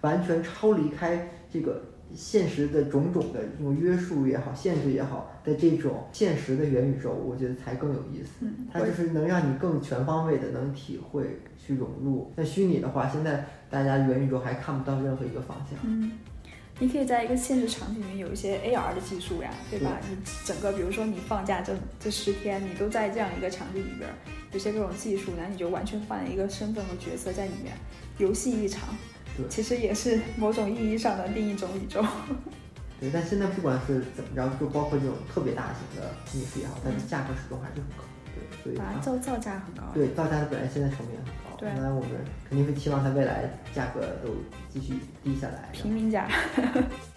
[0.02, 1.82] 完全超离开这个
[2.14, 8.30] 现实的种种的这种约束也好、限制也好的这种现实的元宇宙，我觉得才更有意思。
[8.40, 12.30] 嗯，它就是能让你更全方位的能体会、去融入。
[12.36, 15.78] 那虚拟的话，现在大家元宇宙还看不到任何一个方向。
[15.84, 16.10] 嗯，
[16.80, 19.98] 你可以在一个现实场景里面有一些 AR 的技术呀，对吧？
[20.08, 20.16] 你
[20.46, 24.16] 整个比如说你放假这这十天，你都在这样一个场景里边儿，
[24.52, 27.76] 有些各种技术，然后你就完全换了一个身份和角色在里面，
[28.16, 28.96] 游戏一场
[29.36, 29.46] 对。
[29.50, 32.02] 其实也是某种意义上的另一种宇宙。
[32.98, 38.04] 对，但现在不管是怎么着，就包括这种特别大型的密室也好，但是价格始终还是很高。
[38.34, 39.90] 对，所以啊，造造价很高。
[39.92, 42.10] 对造价本来现在成本也很高，对当然我们
[42.48, 43.44] 肯定会期望它未来
[43.74, 44.34] 价格都
[44.70, 45.68] 继续低下来。
[45.72, 46.26] 平民价。